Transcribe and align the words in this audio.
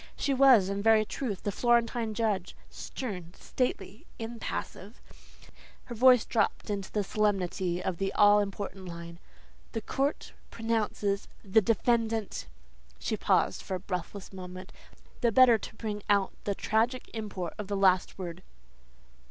She 0.17 0.33
was, 0.33 0.67
in 0.67 0.81
very 0.81 1.05
truth, 1.05 1.43
the 1.43 1.51
Florentine 1.51 2.15
judge, 2.15 2.55
stern, 2.71 3.35
stately, 3.37 4.07
impassive. 4.17 4.99
Her 5.85 5.93
voice 5.93 6.25
dropped 6.25 6.71
into 6.71 6.91
the 6.91 7.03
solemnity 7.03 7.83
of 7.83 7.97
the 7.99 8.11
all 8.13 8.39
important 8.39 8.87
line, 8.89 9.19
"'The 9.73 9.81
court 9.83 10.33
pronounces 10.49 11.27
the 11.43 11.61
defendant'" 11.61 12.47
She 12.97 13.15
paused 13.15 13.61
for 13.61 13.75
a 13.75 13.79
breathless 13.79 14.33
moment, 14.33 14.71
the 15.21 15.31
better 15.31 15.59
to 15.59 15.75
bring 15.75 16.01
out 16.09 16.33
the 16.45 16.55
tragic 16.55 17.07
import 17.13 17.53
of 17.59 17.67
the 17.67 17.77
last 17.77 18.17
word. 18.17 18.41